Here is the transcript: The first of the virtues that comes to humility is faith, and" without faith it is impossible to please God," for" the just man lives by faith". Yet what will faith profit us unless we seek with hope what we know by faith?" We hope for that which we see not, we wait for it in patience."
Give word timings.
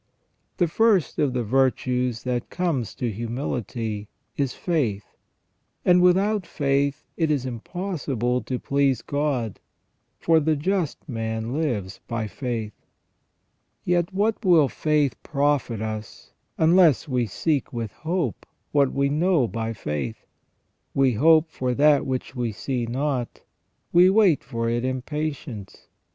The 0.57 0.67
first 0.67 1.19
of 1.19 1.33
the 1.33 1.43
virtues 1.43 2.23
that 2.23 2.49
comes 2.49 2.95
to 2.95 3.11
humility 3.11 4.07
is 4.35 4.51
faith, 4.53 5.05
and" 5.85 6.01
without 6.01 6.43
faith 6.47 7.05
it 7.17 7.29
is 7.29 7.45
impossible 7.45 8.41
to 8.45 8.57
please 8.57 9.03
God," 9.03 9.59
for" 10.17 10.39
the 10.39 10.55
just 10.55 11.07
man 11.07 11.53
lives 11.53 11.99
by 12.07 12.25
faith". 12.25 12.73
Yet 13.93 14.11
what 14.11 14.43
will 14.43 14.67
faith 14.69 15.21
profit 15.21 15.83
us 15.83 16.33
unless 16.57 17.07
we 17.07 17.27
seek 17.27 17.71
with 17.71 17.91
hope 17.91 18.47
what 18.71 18.91
we 18.91 19.07
know 19.07 19.47
by 19.47 19.71
faith?" 19.71 20.25
We 20.95 21.11
hope 21.13 21.47
for 21.51 21.75
that 21.75 22.07
which 22.07 22.35
we 22.35 22.51
see 22.51 22.87
not, 22.87 23.43
we 23.93 24.09
wait 24.09 24.43
for 24.43 24.67
it 24.67 24.83
in 24.83 25.03
patience." 25.03 25.89